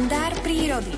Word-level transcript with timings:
Kalendár 0.00 0.32
prírody. 0.40 0.96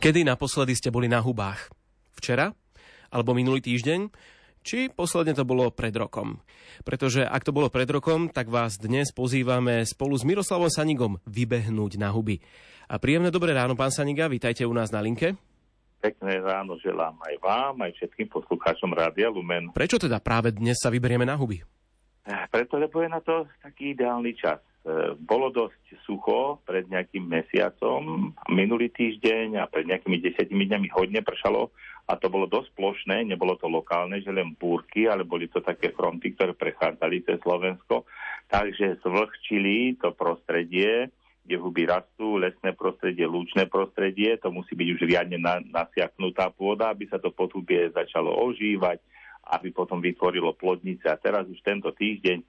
Kedy 0.00 0.24
naposledy 0.24 0.72
ste 0.72 0.88
boli 0.88 1.12
na 1.12 1.20
hubách? 1.20 1.68
Včera? 2.16 2.56
Alebo 3.12 3.36
minulý 3.36 3.60
týždeň? 3.60 4.08
Či 4.64 4.88
posledne 4.96 5.36
to 5.36 5.44
bolo 5.44 5.68
pred 5.76 5.92
rokom? 5.92 6.40
Pretože 6.88 7.20
ak 7.20 7.44
to 7.44 7.52
bolo 7.52 7.68
pred 7.68 7.84
rokom, 7.92 8.32
tak 8.32 8.48
vás 8.48 8.80
dnes 8.80 9.12
pozývame 9.12 9.84
spolu 9.84 10.16
s 10.16 10.24
Miroslavom 10.24 10.72
Sanigom 10.72 11.20
vybehnúť 11.28 12.00
na 12.00 12.08
huby. 12.16 12.40
A 12.88 12.96
príjemné 12.96 13.28
dobré 13.28 13.52
ráno, 13.52 13.76
pán 13.76 13.92
Saniga, 13.92 14.32
vítajte 14.32 14.64
u 14.64 14.72
nás 14.72 14.88
na 14.88 15.04
linke. 15.04 15.36
Pekné 16.00 16.40
ráno 16.40 16.80
želám 16.80 17.12
aj 17.28 17.34
vám, 17.44 17.76
aj 17.84 17.92
všetkým 17.92 18.32
poslucháčom 18.32 18.96
Rádia 18.96 19.28
Lumen. 19.28 19.68
Prečo 19.76 20.00
teda 20.00 20.16
práve 20.16 20.48
dnes 20.48 20.80
sa 20.80 20.88
vyberieme 20.88 21.28
na 21.28 21.36
huby? 21.36 21.60
Preto, 22.24 22.76
lebo 22.76 23.00
je 23.00 23.08
na 23.08 23.24
to 23.24 23.48
taký 23.64 23.96
ideálny 23.96 24.36
čas. 24.36 24.60
E, 24.80 25.16
bolo 25.16 25.48
dosť 25.48 26.04
sucho 26.04 26.60
pred 26.68 26.84
nejakým 26.88 27.24
mesiacom, 27.24 28.32
minulý 28.52 28.92
týždeň 28.92 29.56
a 29.60 29.64
pred 29.68 29.88
nejakými 29.88 30.20
desiatimi 30.20 30.68
dňami 30.68 30.88
hodne 30.92 31.20
pršalo 31.24 31.72
a 32.10 32.18
to 32.18 32.26
bolo 32.26 32.50
dosť 32.50 32.74
plošné, 32.74 33.22
nebolo 33.22 33.54
to 33.54 33.70
lokálne, 33.70 34.18
že 34.18 34.34
len 34.34 34.58
búrky, 34.58 35.06
ale 35.06 35.22
boli 35.22 35.46
to 35.46 35.62
také 35.62 35.94
fronty, 35.94 36.34
ktoré 36.34 36.58
prechádzali 36.58 37.22
cez 37.22 37.38
Slovensko. 37.38 38.02
Takže 38.50 38.98
zvlhčili 39.06 39.94
to 40.02 40.10
prostredie, 40.10 41.06
kde 41.46 41.56
huby 41.56 41.86
rastú, 41.86 42.42
lesné 42.42 42.74
prostredie, 42.74 43.30
lúčne 43.30 43.70
prostredie, 43.70 44.34
to 44.42 44.50
musí 44.50 44.74
byť 44.74 44.88
už 44.96 45.00
riadne 45.06 45.38
na, 45.38 45.62
nasiaknutá 45.62 46.50
pôda, 46.50 46.90
aby 46.90 47.06
sa 47.06 47.22
to 47.22 47.30
potubie 47.30 47.94
začalo 47.94 48.34
ožívať, 48.42 48.98
aby 49.50 49.74
potom 49.74 49.98
vytvorilo 49.98 50.54
plodnice. 50.54 51.10
A 51.10 51.18
teraz 51.18 51.46
už 51.50 51.58
tento 51.66 51.90
týždeň 51.90 52.42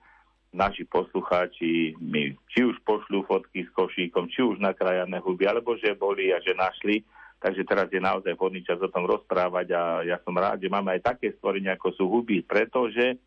naši 0.51 0.83
poslucháči 0.83 1.95
mi 1.97 2.35
či 2.51 2.67
už 2.67 2.83
pošľú 2.83 3.23
fotky 3.25 3.63
s 3.65 3.71
košíkom, 3.71 4.27
či 4.27 4.43
už 4.43 4.59
nakrajané 4.59 5.23
huby, 5.23 5.47
alebo 5.47 5.79
že 5.79 5.95
boli 5.95 6.29
a 6.35 6.43
že 6.43 6.51
našli. 6.51 7.01
Takže 7.41 7.65
teraz 7.65 7.89
je 7.89 7.97
naozaj 7.97 8.37
vhodný 8.37 8.61
čas 8.61 8.77
o 8.77 8.91
tom 8.91 9.09
rozprávať 9.09 9.73
a 9.73 9.81
ja 10.05 10.21
som 10.21 10.37
rád, 10.37 10.61
že 10.61 10.69
máme 10.69 10.93
aj 10.93 11.15
také 11.15 11.33
stvorenia, 11.33 11.73
ako 11.73 11.89
sú 11.97 12.05
huby, 12.05 12.45
pretože 12.45 13.01
e, 13.01 13.17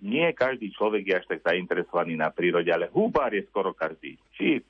nie 0.00 0.24
každý 0.32 0.72
človek 0.72 1.04
je 1.04 1.14
až 1.20 1.24
tak 1.28 1.44
zainteresovaný 1.44 2.16
na 2.16 2.32
prírode, 2.32 2.72
ale 2.72 2.88
hubár 2.88 3.36
je 3.36 3.44
skoro 3.52 3.76
každý. 3.76 4.16
Či 4.32 4.48
e, 4.56 4.62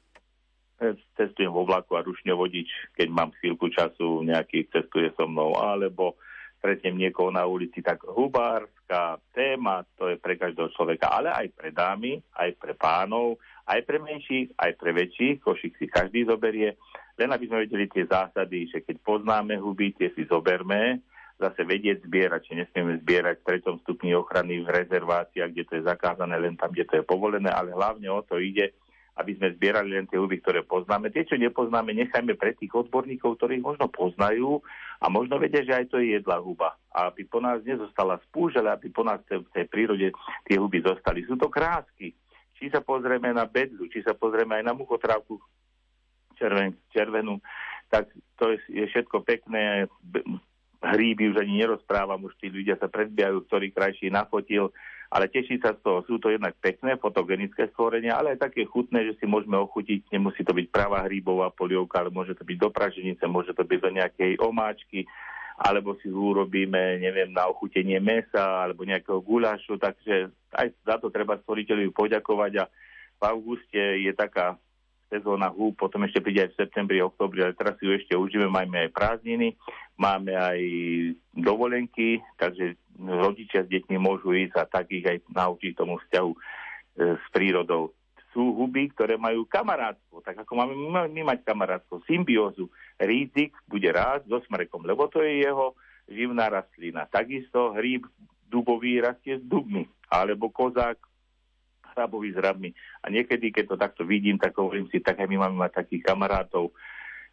cestujem 1.14 1.54
vo 1.54 1.62
vlaku 1.62 1.94
a 1.94 2.02
rušňovodič, 2.02 2.98
keď 2.98 3.08
mám 3.14 3.30
chvíľku 3.38 3.70
času, 3.70 4.26
nejaký 4.26 4.66
cestuje 4.74 5.14
so 5.14 5.30
mnou, 5.30 5.54
alebo 5.54 6.18
stretnem 6.62 6.94
niekoho 6.94 7.34
na 7.34 7.42
ulici, 7.42 7.82
tak 7.82 8.06
hubárska 8.06 9.18
téma, 9.34 9.82
to 9.98 10.14
je 10.14 10.16
pre 10.22 10.38
každého 10.38 10.70
človeka, 10.70 11.10
ale 11.10 11.34
aj 11.34 11.50
pre 11.58 11.74
dámy, 11.74 12.22
aj 12.38 12.54
pre 12.54 12.78
pánov, 12.78 13.42
aj 13.66 13.82
pre 13.82 13.98
menších, 13.98 14.54
aj 14.54 14.78
pre 14.78 14.94
väčších, 14.94 15.42
košík 15.42 15.74
si 15.74 15.90
každý 15.90 16.22
zoberie, 16.30 16.78
len 17.18 17.34
aby 17.34 17.50
sme 17.50 17.66
vedeli 17.66 17.90
tie 17.90 18.06
zásady, 18.06 18.70
že 18.70 18.78
keď 18.86 19.02
poznáme 19.02 19.58
huby, 19.58 19.90
tie 19.98 20.14
si 20.14 20.22
zoberme, 20.30 21.02
zase 21.42 21.66
vedieť 21.66 22.06
zbierať, 22.06 22.40
či 22.46 22.52
nesmieme 22.54 23.02
zbierať 23.02 23.42
v 23.42 23.46
treťom 23.50 23.82
stupni 23.82 24.14
ochrany 24.14 24.62
v 24.62 24.70
rezerváciách, 24.70 25.50
kde 25.50 25.66
to 25.66 25.72
je 25.82 25.88
zakázané, 25.90 26.38
len 26.38 26.54
tam, 26.54 26.70
kde 26.70 26.86
to 26.86 26.94
je 27.02 27.04
povolené, 27.04 27.50
ale 27.50 27.74
hlavne 27.74 28.06
o 28.06 28.22
to 28.22 28.38
ide, 28.38 28.70
aby 29.18 29.36
sme 29.36 29.52
zbierali 29.58 29.92
len 29.92 30.08
tie 30.08 30.16
huby, 30.16 30.40
ktoré 30.40 30.64
poznáme. 30.64 31.12
Tie, 31.12 31.28
čo 31.28 31.36
nepoznáme, 31.36 31.92
nechajme 31.92 32.32
pre 32.38 32.56
tých 32.56 32.72
odborníkov, 32.72 33.36
ktorí 33.36 33.60
možno 33.60 33.90
poznajú 33.92 34.64
a 35.02 35.10
možno 35.10 35.34
vedia, 35.42 35.66
že 35.66 35.74
aj 35.74 35.90
to 35.90 35.98
je 35.98 36.14
jedla 36.14 36.38
huba. 36.38 36.78
A 36.94 37.10
aby 37.10 37.26
po 37.26 37.42
nás 37.42 37.58
nezostala 37.66 38.22
spúž, 38.30 38.54
ale 38.54 38.70
aby 38.70 38.86
po 38.86 39.02
nás 39.02 39.18
v 39.26 39.50
tej 39.50 39.66
prírode 39.66 40.14
tie 40.46 40.56
huby 40.62 40.78
zostali. 40.78 41.26
Sú 41.26 41.34
to 41.34 41.50
krásky. 41.50 42.14
Či 42.54 42.70
sa 42.70 42.78
pozrieme 42.78 43.34
na 43.34 43.42
bedlu, 43.42 43.90
či 43.90 44.06
sa 44.06 44.14
pozrieme 44.14 44.62
aj 44.62 44.64
na 44.70 44.78
muchotrávku 44.78 45.42
červen, 46.38 46.78
červenú, 46.94 47.42
tak 47.90 48.14
to 48.38 48.54
je, 48.54 48.58
je 48.70 48.84
všetko 48.86 49.26
pekné. 49.26 49.90
Hríby 50.82 51.34
už 51.34 51.42
ani 51.42 51.66
nerozprávam, 51.66 52.22
už 52.22 52.38
tí 52.38 52.46
ľudia 52.50 52.78
sa 52.78 52.86
predbiajú, 52.86 53.46
ktorý 53.50 53.74
krajší 53.74 54.10
nafotil 54.10 54.70
ale 55.12 55.28
teší 55.28 55.60
sa 55.60 55.76
z 55.76 55.84
toho. 55.84 56.00
Sú 56.08 56.16
to 56.16 56.32
jednak 56.32 56.56
pekné 56.56 56.96
fotogenické 56.96 57.68
stvorenia, 57.76 58.16
ale 58.16 58.32
aj 58.32 58.48
také 58.48 58.64
chutné, 58.64 59.04
že 59.04 59.20
si 59.20 59.28
môžeme 59.28 59.60
ochutiť. 59.60 60.08
Nemusí 60.08 60.40
to 60.40 60.56
byť 60.56 60.72
pravá 60.72 61.04
hríbová 61.04 61.52
polievka, 61.52 62.00
ale 62.00 62.08
môže 62.08 62.32
to 62.32 62.48
byť 62.48 62.56
do 62.56 62.72
praženice, 62.72 63.20
môže 63.28 63.52
to 63.52 63.60
byť 63.60 63.78
do 63.84 63.90
nejakej 63.92 64.40
omáčky, 64.40 65.04
alebo 65.60 66.00
si 66.00 66.08
urobíme, 66.08 66.96
neviem, 66.96 67.28
na 67.28 67.44
ochutenie 67.44 68.00
mesa 68.00 68.64
alebo 68.64 68.88
nejakého 68.88 69.20
gulášu, 69.20 69.76
takže 69.76 70.32
aj 70.56 70.72
za 70.80 70.96
to 70.96 71.12
treba 71.12 71.36
stvoriteľovi 71.44 71.92
poďakovať 71.92 72.52
a 72.56 72.64
v 73.20 73.22
auguste 73.28 73.82
je 74.00 74.10
taká 74.16 74.56
sezóna 75.12 75.52
hú, 75.52 75.76
potom 75.76 76.08
ešte 76.08 76.24
príde 76.24 76.48
aj 76.48 76.56
v 76.56 76.60
septembri, 76.64 77.04
oktobri, 77.04 77.44
ale 77.44 77.52
teraz 77.52 77.76
si 77.76 77.84
ju 77.84 77.92
ešte 77.92 78.16
užijeme, 78.16 78.48
máme 78.48 78.88
aj 78.88 78.96
prázdniny, 78.96 79.52
máme 80.00 80.32
aj 80.32 80.60
dovolenky, 81.36 82.24
takže 82.40 82.80
rodičia 82.96 83.68
s 83.68 83.68
deťmi 83.68 84.00
môžu 84.00 84.32
ísť 84.32 84.56
a 84.56 84.64
tak 84.64 84.88
ich 84.88 85.04
aj 85.04 85.20
naučiť 85.28 85.72
tomu 85.76 86.00
vzťahu 86.00 86.30
e, 86.32 86.38
s 87.20 87.24
prírodou. 87.28 87.92
Sú 88.32 88.56
huby, 88.56 88.88
ktoré 88.96 89.20
majú 89.20 89.44
kamarátstvo, 89.44 90.24
tak 90.24 90.40
ako 90.40 90.52
máme 90.56 90.72
my, 91.12 91.20
mať 91.20 91.44
kamarátstvo, 91.44 92.00
symbiózu. 92.08 92.72
Rízik 92.96 93.52
bude 93.68 93.92
rásť 93.92 94.32
so 94.32 94.40
smrekom, 94.48 94.88
lebo 94.88 95.04
to 95.12 95.20
je 95.20 95.44
jeho 95.44 95.76
živná 96.08 96.48
rastlina. 96.48 97.04
Takisto 97.12 97.76
hríb 97.76 98.08
dubový 98.48 99.04
rastie 99.04 99.36
s 99.36 99.44
dubmi, 99.44 99.84
alebo 100.08 100.48
kozák 100.48 101.11
hrabový 101.92 102.32
s 102.32 102.40
hrabmi. 102.40 102.70
A 103.04 103.12
niekedy, 103.12 103.52
keď 103.52 103.64
to 103.72 103.76
takto 103.76 104.02
vidím, 104.02 104.40
tak 104.40 104.56
hovorím 104.56 104.88
si, 104.88 104.98
tak 104.98 105.20
aj 105.20 105.28
my 105.28 105.36
máme 105.46 105.56
mať 105.62 105.84
takých 105.84 106.08
kamarátov, 106.08 106.72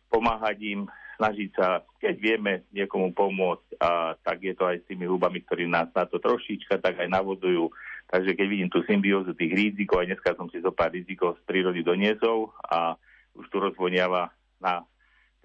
pomáhať 0.10 0.58
im, 0.66 0.82
snažiť 1.20 1.50
sa, 1.52 1.84
keď 2.00 2.16
vieme 2.16 2.64
niekomu 2.72 3.12
pomôcť, 3.12 3.76
a 3.84 4.16
tak 4.24 4.40
je 4.40 4.56
to 4.56 4.64
aj 4.64 4.80
s 4.80 4.88
tými 4.88 5.04
hubami, 5.04 5.44
ktorí 5.44 5.68
nás 5.68 5.92
na 5.92 6.08
to 6.08 6.16
trošička 6.18 6.80
tak 6.80 6.96
aj 6.96 7.12
navodujú. 7.12 7.68
Takže 8.10 8.34
keď 8.34 8.48
vidím 8.50 8.70
tú 8.72 8.82
symbiózu 8.88 9.38
tých 9.38 9.54
rizikov, 9.54 10.02
aj 10.02 10.16
dneska 10.16 10.34
som 10.34 10.48
si 10.50 10.64
zo 10.64 10.74
pár 10.74 10.96
rizikov 10.96 11.38
z 11.38 11.42
prírody 11.46 11.86
doniesol 11.86 12.50
a 12.66 12.98
už 13.38 13.46
tu 13.52 13.62
rozvoniava 13.62 14.34
na 14.58 14.82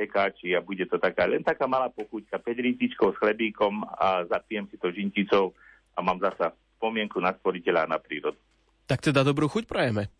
tekáči 0.00 0.56
a 0.56 0.64
bude 0.64 0.86
to 0.88 0.96
taká, 0.98 1.28
len 1.28 1.44
taká 1.44 1.68
malá 1.68 1.90
pochuťka, 1.90 2.40
5 2.40 2.66
rizičkov 2.66 3.14
s 3.14 3.20
chlebíkom 3.20 3.84
a 3.84 4.26
zapijem 4.26 4.66
si 4.70 4.80
to 4.80 4.90
žinticou 4.90 5.54
a 5.94 6.02
mám 6.02 6.18
zasa 6.18 6.54
spomienku 6.78 7.22
na 7.22 7.34
stvoriteľa 7.36 7.86
a 7.86 7.92
na 7.94 7.98
prírodu. 8.02 8.38
Tak 8.84 9.00
teda 9.00 9.24
dobrú 9.24 9.48
chuť 9.48 9.64
prajeme. 9.64 10.12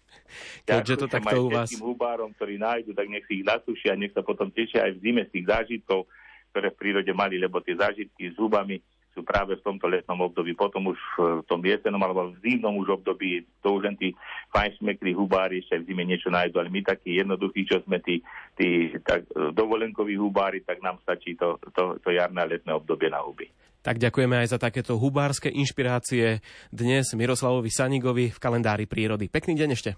Keďže 0.65 1.05
to 1.05 1.07
takto 1.11 1.37
u 1.45 1.49
vás... 1.53 1.69
hubárom, 1.77 2.33
ktorí 2.33 2.57
nájdu, 2.57 2.97
tak 2.97 3.07
nech 3.13 3.27
si 3.29 3.43
ich 3.43 3.47
nasúšia, 3.47 3.93
nech 3.99 4.17
sa 4.17 4.25
potom 4.25 4.49
tešia 4.49 4.89
aj 4.89 4.97
v 4.97 5.03
zime 5.05 5.23
z 5.29 5.31
tých 5.37 5.47
zážitkov, 5.53 6.09
ktoré 6.55 6.73
v 6.73 6.81
prírode 6.81 7.13
mali, 7.13 7.37
lebo 7.37 7.61
tie 7.61 7.77
zážitky 7.77 8.33
s 8.33 8.37
hubami 8.41 8.81
sú 9.15 9.23
práve 9.23 9.55
v 9.55 9.63
tomto 9.63 9.87
letnom 9.87 10.19
období. 10.27 10.59
Potom 10.59 10.91
už 10.91 10.99
v 11.41 11.47
tom 11.47 11.63
jesenom 11.63 12.03
alebo 12.03 12.35
v 12.35 12.41
zimnom 12.43 12.75
už 12.83 12.99
období 12.99 13.47
to 13.63 13.79
už 13.79 13.87
len 13.87 13.95
tí 13.95 14.11
fajnšmekrí 14.51 15.15
hubári 15.15 15.63
ešte 15.63 15.79
v 15.79 15.87
zime 15.95 16.03
niečo 16.03 16.35
nájdu, 16.35 16.59
ale 16.59 16.71
my 16.75 16.83
takí 16.83 17.15
jednoduchí, 17.23 17.63
čo 17.63 17.79
sme 17.87 18.03
tí, 18.03 18.19
tí 18.59 18.91
tak, 19.07 19.23
dovolenkoví 19.31 20.19
hubári, 20.19 20.67
tak 20.67 20.83
nám 20.83 20.99
stačí 21.07 21.39
to, 21.39 21.63
to, 21.73 22.03
to 22.03 22.09
jarné 22.11 22.43
a 22.43 22.51
letné 22.51 22.75
obdobie 22.75 23.07
na 23.07 23.23
huby. 23.23 23.47
Tak 23.85 24.01
ďakujeme 24.01 24.41
aj 24.41 24.57
za 24.57 24.59
takéto 24.59 24.97
hubárske 24.97 25.53
inšpirácie 25.53 26.41
dnes 26.73 27.13
Miroslavovi 27.13 27.69
Sanigovi 27.69 28.33
v 28.33 28.39
kalendári 28.41 28.89
prírody. 28.89 29.29
Pekný 29.29 29.61
deň 29.61 29.69
ešte. 29.77 29.91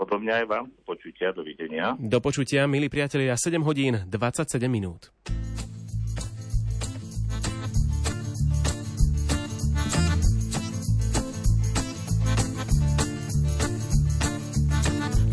Podobne 0.00 0.32
aj 0.32 0.44
vám. 0.48 0.64
Do 0.72 0.82
počutia, 0.88 1.36
dovidenia. 1.36 1.92
Do 2.00 2.24
počutia, 2.24 2.64
milí 2.64 2.88
priatelia, 2.88 3.36
7 3.36 3.60
hodín 3.60 4.00
27 4.08 4.64
minút. 4.72 5.12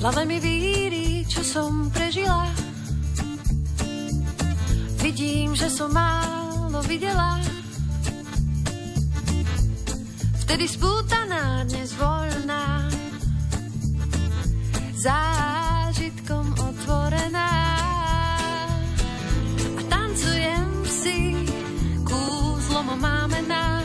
hlave 0.05 0.21
mi 0.29 0.37
víri, 0.37 1.25
čo 1.25 1.41
som 1.41 1.89
prežila. 1.89 2.45
Vidím, 5.01 5.57
že 5.57 5.65
som 5.65 5.89
málo 5.89 6.77
videla 6.85 7.54
vtedy 10.45 10.69
spútaná, 10.69 11.65
dnes 11.65 11.89
voľná, 11.97 12.85
zážitkom 14.93 16.53
otvorená. 16.53 17.53
A 19.73 19.81
tancujem 19.89 20.69
si, 20.85 21.33
kúzlom 22.05 22.93
máme 22.93 23.41
na, 23.49 23.81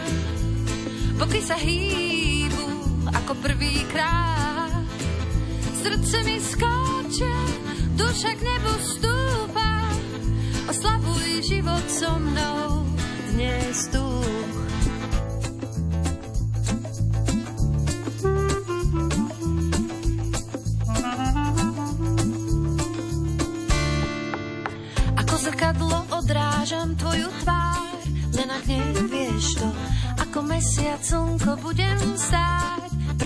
boky 1.16 1.40
sa 1.40 1.56
hýbu 1.56 2.68
ako 3.08 3.32
prvýkrát. 3.40 4.84
Srdce 5.80 6.16
mi 6.28 6.36
skáče, 6.44 7.36
duša 7.96 8.36
k 8.36 8.40
nebu 8.44 8.72
stúpa, 8.84 9.72
oslavuj 10.68 11.40
život 11.40 11.88
so 11.88 12.12
mnou 12.20 12.84
dnes 13.32 13.88
tu. 13.88 14.09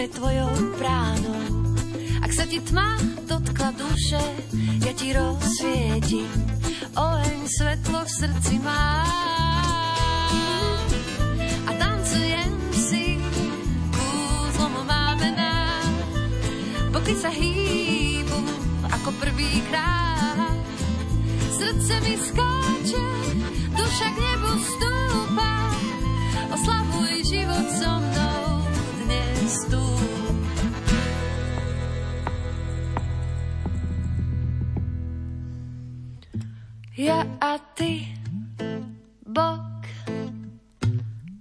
Pred 0.04 0.20
tvojou 0.20 0.52
bránou. 0.76 1.64
Ak 2.20 2.28
sa 2.28 2.44
ti 2.44 2.60
tma 2.60 3.00
dotkla 3.24 3.72
duše, 3.72 4.20
ja 4.84 4.92
ti 4.92 5.16
rozsvietim, 5.16 6.28
oheň 6.92 7.40
svetlo 7.48 8.04
v 8.04 8.10
srdci 8.12 8.54
má. 8.60 9.00
A 11.64 11.70
tancujem 11.72 12.52
si, 12.76 13.16
kúzlom 13.96 14.84
máme 14.84 15.40
nám, 15.40 15.88
boky 16.92 17.16
sa 17.16 17.32
hýbu 17.32 18.44
ako 18.92 19.08
prvýkrát. 19.24 20.52
Srdce 21.48 21.94
mi 22.04 22.20
skáče, 22.20 23.08
duša 23.72 24.08
k 24.12 24.33
Ja 36.96 37.26
a 37.40 37.58
ty, 37.74 38.06
bok 39.26 39.82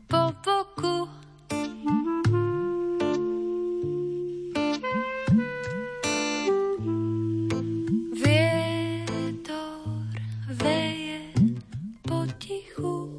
po 0.10 0.34
boku. 0.42 1.06
Vietor 8.18 10.10
veje 10.50 11.22
potichu. 12.02 13.14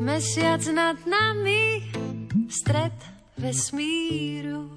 Mesiac 0.00 0.64
nad 0.72 0.96
nami, 1.04 1.84
stred 2.48 2.99
Vesmiro 3.40 4.68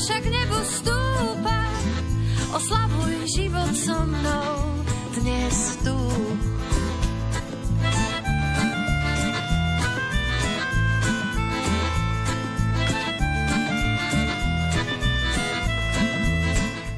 duša 0.00 0.16
k 0.24 0.32
nebu 0.32 0.60
stúpa, 0.64 1.60
oslavuj 2.56 3.20
život 3.36 3.68
so 3.76 4.00
mnou 4.08 4.80
dnes 5.12 5.56
tu. 5.84 5.98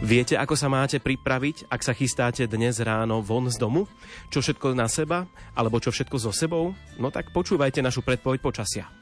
Viete, 0.06 0.38
ako 0.38 0.55
sa 0.55 0.70
máte 0.70 1.02
pripraviť, 1.02 1.75
ak 1.75 1.82
sa 1.82 1.98
chystáte 1.98 2.46
dnes 2.46 2.78
ráno 2.78 3.19
von 3.19 3.50
z 3.50 3.58
domu? 3.58 3.90
Čo 4.31 4.46
všetko 4.46 4.78
na 4.78 4.87
seba, 4.87 5.26
alebo 5.58 5.82
čo 5.82 5.90
všetko 5.90 6.22
so 6.22 6.31
sebou? 6.31 6.70
No 7.02 7.10
tak 7.10 7.34
počúvajte 7.34 7.82
našu 7.82 8.06
predpoveď 8.06 8.38
počasia. 8.38 9.01